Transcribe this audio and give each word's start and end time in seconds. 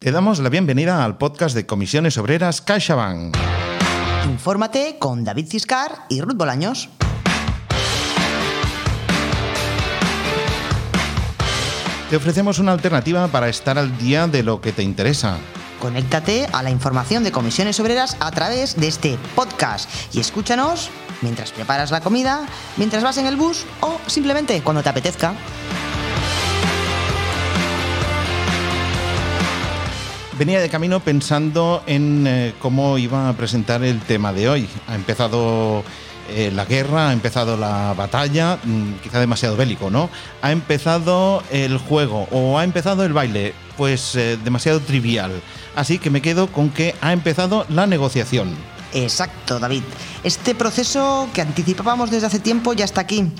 Te 0.00 0.12
damos 0.12 0.38
la 0.38 0.48
bienvenida 0.48 1.04
al 1.04 1.18
podcast 1.18 1.56
de 1.56 1.66
Comisiones 1.66 2.18
Obreras 2.18 2.60
CaixaBank. 2.60 3.36
Infórmate 4.26 4.96
con 5.00 5.24
David 5.24 5.48
Ciscar 5.50 6.06
y 6.08 6.20
Ruth 6.20 6.36
Bolaños. 6.36 6.88
Te 12.08 12.14
ofrecemos 12.14 12.60
una 12.60 12.70
alternativa 12.70 13.26
para 13.26 13.48
estar 13.48 13.76
al 13.76 13.98
día 13.98 14.28
de 14.28 14.44
lo 14.44 14.60
que 14.60 14.70
te 14.70 14.84
interesa. 14.84 15.36
Conéctate 15.80 16.46
a 16.52 16.62
la 16.62 16.70
información 16.70 17.24
de 17.24 17.32
comisiones 17.32 17.80
obreras 17.80 18.16
a 18.20 18.30
través 18.30 18.76
de 18.76 18.86
este 18.86 19.18
podcast 19.34 19.90
y 20.14 20.20
escúchanos 20.20 20.90
mientras 21.22 21.50
preparas 21.50 21.90
la 21.90 22.02
comida, 22.02 22.46
mientras 22.76 23.02
vas 23.02 23.18
en 23.18 23.26
el 23.26 23.34
bus 23.34 23.66
o 23.80 23.98
simplemente 24.06 24.62
cuando 24.62 24.80
te 24.80 24.90
apetezca. 24.90 25.34
Venía 30.38 30.60
de 30.60 30.68
camino 30.68 31.00
pensando 31.00 31.82
en 31.88 32.24
eh, 32.24 32.54
cómo 32.60 32.96
iba 32.96 33.28
a 33.28 33.32
presentar 33.32 33.82
el 33.82 33.98
tema 33.98 34.32
de 34.32 34.48
hoy. 34.48 34.68
Ha 34.86 34.94
empezado 34.94 35.82
eh, 36.30 36.52
la 36.54 36.64
guerra, 36.64 37.08
ha 37.08 37.12
empezado 37.12 37.56
la 37.56 37.92
batalla, 37.94 38.56
mm, 38.62 39.00
quizá 39.02 39.18
demasiado 39.18 39.56
bélico, 39.56 39.90
¿no? 39.90 40.08
Ha 40.40 40.52
empezado 40.52 41.42
el 41.50 41.78
juego 41.78 42.28
o 42.30 42.56
ha 42.56 42.62
empezado 42.62 43.04
el 43.04 43.12
baile, 43.12 43.52
pues 43.76 44.14
eh, 44.14 44.38
demasiado 44.44 44.78
trivial. 44.78 45.32
Así 45.74 45.98
que 45.98 46.08
me 46.08 46.22
quedo 46.22 46.46
con 46.46 46.70
que 46.70 46.94
ha 47.00 47.12
empezado 47.12 47.66
la 47.68 47.88
negociación. 47.88 48.54
Exacto, 48.94 49.58
David. 49.58 49.82
Este 50.22 50.54
proceso 50.54 51.28
que 51.34 51.42
anticipábamos 51.42 52.10
desde 52.10 52.28
hace 52.28 52.38
tiempo 52.38 52.72
ya 52.72 52.84
está 52.84 53.00
aquí. 53.00 53.32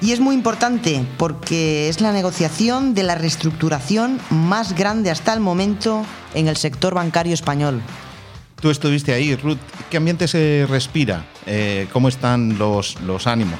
Y 0.00 0.12
es 0.12 0.20
muy 0.20 0.34
importante 0.34 1.04
porque 1.16 1.88
es 1.88 2.00
la 2.00 2.12
negociación 2.12 2.94
de 2.94 3.02
la 3.02 3.14
reestructuración 3.14 4.20
más 4.30 4.74
grande 4.74 5.10
hasta 5.10 5.32
el 5.32 5.40
momento 5.40 6.04
en 6.36 6.46
el 6.46 6.56
sector 6.56 6.94
bancario 6.94 7.34
español. 7.34 7.82
Tú 8.60 8.70
estuviste 8.70 9.12
ahí, 9.12 9.34
Ruth. 9.34 9.58
¿Qué 9.90 9.96
ambiente 9.96 10.28
se 10.28 10.66
respira? 10.68 11.26
Eh, 11.46 11.88
¿Cómo 11.92 12.08
están 12.08 12.58
los, 12.58 13.00
los 13.00 13.26
ánimos? 13.26 13.58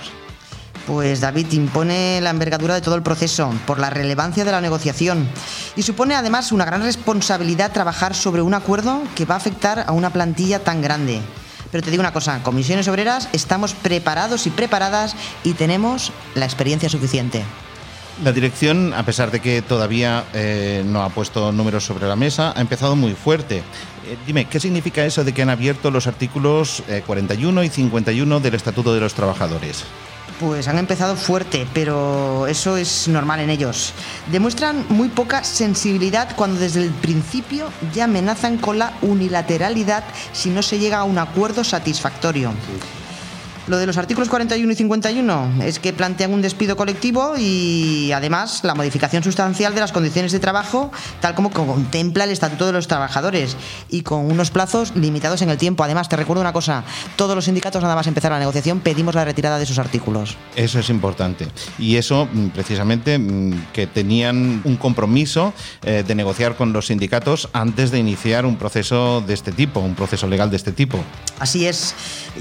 Pues 0.86 1.20
David 1.20 1.52
impone 1.52 2.20
la 2.20 2.30
envergadura 2.30 2.74
de 2.74 2.80
todo 2.80 2.94
el 2.94 3.02
proceso 3.02 3.52
por 3.66 3.80
la 3.80 3.90
relevancia 3.90 4.44
de 4.44 4.52
la 4.52 4.60
negociación 4.60 5.28
y 5.74 5.82
supone 5.82 6.14
además 6.14 6.52
una 6.52 6.64
gran 6.64 6.82
responsabilidad 6.82 7.72
trabajar 7.72 8.14
sobre 8.14 8.40
un 8.40 8.54
acuerdo 8.54 9.02
que 9.16 9.24
va 9.24 9.34
a 9.34 9.38
afectar 9.38 9.84
a 9.86 9.92
una 9.92 10.10
plantilla 10.10 10.62
tan 10.62 10.82
grande. 10.82 11.20
Pero 11.72 11.82
te 11.82 11.90
digo 11.90 12.02
una 12.02 12.12
cosa, 12.12 12.40
comisiones 12.44 12.86
obreras 12.86 13.28
estamos 13.32 13.74
preparados 13.74 14.46
y 14.46 14.50
preparadas 14.50 15.16
y 15.42 15.54
tenemos 15.54 16.12
la 16.36 16.44
experiencia 16.44 16.88
suficiente. 16.88 17.42
La 18.24 18.32
dirección, 18.32 18.94
a 18.94 19.04
pesar 19.04 19.30
de 19.30 19.40
que 19.40 19.60
todavía 19.60 20.24
eh, 20.32 20.82
no 20.86 21.02
ha 21.02 21.10
puesto 21.10 21.52
números 21.52 21.84
sobre 21.84 22.08
la 22.08 22.16
mesa, 22.16 22.54
ha 22.56 22.60
empezado 22.62 22.96
muy 22.96 23.12
fuerte. 23.12 23.58
Eh, 23.58 24.16
dime, 24.26 24.46
¿qué 24.46 24.58
significa 24.58 25.04
eso 25.04 25.22
de 25.22 25.34
que 25.34 25.42
han 25.42 25.50
abierto 25.50 25.90
los 25.90 26.06
artículos 26.06 26.82
eh, 26.88 27.02
41 27.06 27.62
y 27.62 27.68
51 27.68 28.40
del 28.40 28.54
Estatuto 28.54 28.94
de 28.94 29.00
los 29.00 29.12
Trabajadores? 29.12 29.84
Pues 30.40 30.66
han 30.66 30.78
empezado 30.78 31.14
fuerte, 31.14 31.66
pero 31.74 32.46
eso 32.46 32.78
es 32.78 33.06
normal 33.06 33.40
en 33.40 33.50
ellos. 33.50 33.92
Demuestran 34.32 34.86
muy 34.88 35.08
poca 35.08 35.44
sensibilidad 35.44 36.34
cuando 36.36 36.60
desde 36.60 36.84
el 36.84 36.90
principio 36.90 37.70
ya 37.94 38.04
amenazan 38.04 38.56
con 38.56 38.78
la 38.78 38.94
unilateralidad 39.02 40.04
si 40.32 40.48
no 40.48 40.62
se 40.62 40.78
llega 40.78 40.98
a 40.98 41.04
un 41.04 41.18
acuerdo 41.18 41.64
satisfactorio. 41.64 42.52
Lo 43.66 43.78
de 43.78 43.86
los 43.86 43.96
artículos 43.96 44.28
41 44.28 44.72
y 44.72 44.76
51 44.76 45.54
es 45.64 45.80
que 45.80 45.92
plantean 45.92 46.32
un 46.32 46.40
despido 46.40 46.76
colectivo 46.76 47.34
y 47.36 48.12
además 48.12 48.60
la 48.62 48.76
modificación 48.76 49.24
sustancial 49.24 49.74
de 49.74 49.80
las 49.80 49.90
condiciones 49.90 50.30
de 50.30 50.38
trabajo 50.38 50.92
tal 51.20 51.34
como 51.34 51.50
contempla 51.50 52.24
el 52.24 52.30
Estatuto 52.30 52.66
de 52.66 52.72
los 52.72 52.86
Trabajadores 52.86 53.56
y 53.90 54.02
con 54.02 54.30
unos 54.30 54.52
plazos 54.52 54.94
limitados 54.94 55.42
en 55.42 55.50
el 55.50 55.58
tiempo. 55.58 55.82
Además, 55.82 56.08
te 56.08 56.14
recuerdo 56.14 56.42
una 56.42 56.52
cosa, 56.52 56.84
todos 57.16 57.34
los 57.34 57.46
sindicatos 57.46 57.82
nada 57.82 57.96
más 57.96 58.06
empezar 58.06 58.30
la 58.30 58.38
negociación 58.38 58.78
pedimos 58.78 59.16
la 59.16 59.24
retirada 59.24 59.58
de 59.58 59.64
esos 59.64 59.80
artículos. 59.80 60.36
Eso 60.54 60.78
es 60.78 60.88
importante. 60.88 61.48
Y 61.78 61.96
eso 61.96 62.28
mm, 62.32 62.48
precisamente 62.50 63.18
mm, 63.18 63.72
que 63.72 63.88
tenían 63.88 64.60
un 64.62 64.76
compromiso 64.76 65.52
eh, 65.82 66.04
de 66.06 66.14
negociar 66.14 66.56
con 66.56 66.72
los 66.72 66.86
sindicatos 66.86 67.48
antes 67.52 67.90
de 67.90 67.98
iniciar 67.98 68.46
un 68.46 68.56
proceso 68.56 69.22
de 69.26 69.34
este 69.34 69.50
tipo, 69.50 69.80
un 69.80 69.96
proceso 69.96 70.28
legal 70.28 70.50
de 70.50 70.56
este 70.56 70.70
tipo. 70.70 71.00
Así 71.38 71.66
es. 71.66 71.94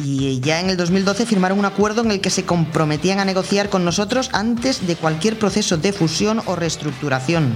Y 0.03 0.39
ya 0.39 0.59
en 0.59 0.69
el 0.69 0.77
2012 0.77 1.25
firmaron 1.25 1.59
un 1.59 1.65
acuerdo 1.65 2.01
en 2.01 2.11
el 2.11 2.21
que 2.21 2.29
se 2.29 2.45
comprometían 2.45 3.19
a 3.19 3.25
negociar 3.25 3.69
con 3.69 3.83
nosotros 3.83 4.29
antes 4.33 4.87
de 4.87 4.95
cualquier 4.95 5.37
proceso 5.37 5.77
de 5.77 5.93
fusión 5.93 6.41
o 6.45 6.55
reestructuración. 6.55 7.55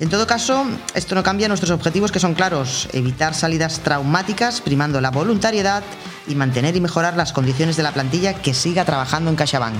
En 0.00 0.08
todo 0.10 0.26
caso, 0.26 0.66
esto 0.94 1.14
no 1.14 1.22
cambia 1.22 1.46
nuestros 1.46 1.70
objetivos 1.70 2.10
que 2.10 2.18
son 2.18 2.34
claros, 2.34 2.88
evitar 2.92 3.32
salidas 3.34 3.80
traumáticas 3.80 4.60
primando 4.60 5.00
la 5.00 5.10
voluntariedad 5.10 5.84
y 6.26 6.34
mantener 6.34 6.74
y 6.74 6.80
mejorar 6.80 7.16
las 7.16 7.32
condiciones 7.32 7.76
de 7.76 7.84
la 7.84 7.92
plantilla 7.92 8.34
que 8.34 8.54
siga 8.54 8.84
trabajando 8.84 9.30
en 9.30 9.36
CaixaBank. 9.36 9.74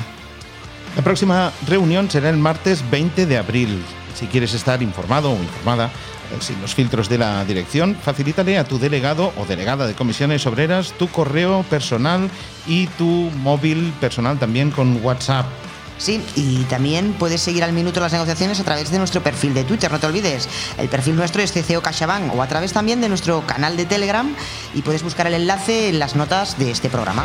La 0.96 1.02
próxima 1.02 1.52
reunión 1.66 2.08
será 2.08 2.30
el 2.30 2.36
martes 2.36 2.88
20 2.88 3.26
de 3.26 3.36
abril. 3.36 3.82
Si 4.14 4.26
quieres 4.26 4.54
estar 4.54 4.82
informado 4.82 5.32
o 5.32 5.36
informada 5.36 5.86
eh, 5.86 6.36
sin 6.40 6.60
los 6.60 6.74
filtros 6.74 7.08
de 7.08 7.18
la 7.18 7.44
dirección, 7.44 7.96
facilítale 7.96 8.58
a 8.58 8.64
tu 8.64 8.78
delegado 8.78 9.32
o 9.36 9.44
delegada 9.44 9.86
de 9.86 9.94
comisiones 9.94 10.46
obreras 10.46 10.92
tu 10.92 11.08
correo 11.08 11.64
personal 11.68 12.30
y 12.66 12.86
tu 12.86 13.30
móvil 13.42 13.92
personal 14.00 14.38
también 14.38 14.70
con 14.70 15.04
WhatsApp. 15.04 15.46
Sí, 15.98 16.20
y 16.34 16.64
también 16.64 17.14
puedes 17.18 17.40
seguir 17.40 17.62
al 17.62 17.72
minuto 17.72 18.00
las 18.00 18.12
negociaciones 18.12 18.58
a 18.60 18.64
través 18.64 18.90
de 18.90 18.98
nuestro 18.98 19.22
perfil 19.22 19.54
de 19.54 19.64
Twitter, 19.64 19.90
no 19.90 20.00
te 20.00 20.06
olvides. 20.06 20.48
El 20.76 20.88
perfil 20.88 21.16
nuestro 21.16 21.40
es 21.40 21.52
CCO 21.52 21.82
CaixaBank 21.82 22.34
o 22.34 22.42
a 22.42 22.48
través 22.48 22.72
también 22.72 23.00
de 23.00 23.08
nuestro 23.08 23.46
canal 23.46 23.76
de 23.76 23.86
Telegram 23.86 24.34
y 24.74 24.82
puedes 24.82 25.02
buscar 25.02 25.26
el 25.26 25.34
enlace 25.34 25.88
en 25.88 25.98
las 25.98 26.16
notas 26.16 26.58
de 26.58 26.70
este 26.70 26.90
programa. 26.90 27.24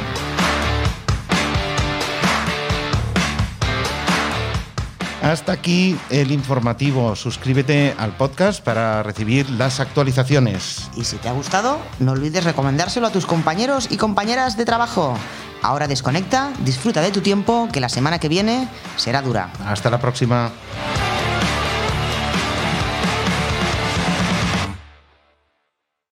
Hasta 5.22 5.52
aquí 5.52 5.98
el 6.10 6.32
informativo. 6.32 7.16
Suscríbete 7.16 7.94
al 7.98 8.16
podcast 8.16 8.64
para 8.64 9.04
recibir 9.04 9.50
las 9.50 9.80
actualizaciones. 9.80 10.90
Y 10.96 11.04
si 11.04 11.18
te 11.18 11.28
ha 11.28 11.34
gustado, 11.34 11.80
no 12.00 12.14
olvides 12.14 12.44
recomendárselo 12.44 13.08
a 13.08 13.12
tus 13.12 13.26
compañeros 13.26 13.88
y 13.92 13.98
compañeras 13.98 14.56
de 14.56 14.66
trabajo. 14.66 15.16
Ahora 15.62 15.88
desconecta, 15.88 16.54
disfruta 16.64 17.02
de 17.02 17.12
tu 17.12 17.22
tiempo, 17.22 17.68
que 17.72 17.82
la 17.82 17.90
semana 17.90 18.20
que 18.20 18.30
viene 18.30 18.70
será 18.96 19.22
dura. 19.22 19.52
Hasta 19.66 19.90
la 19.90 20.00
próxima. 20.00 20.52